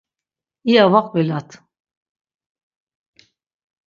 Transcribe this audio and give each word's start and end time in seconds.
iya 0.69 0.85
va 0.91 1.01
qvilat. 1.09 1.49